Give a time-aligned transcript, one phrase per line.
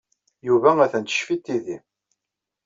[0.47, 1.77] Yuba atan teccef-it tidi.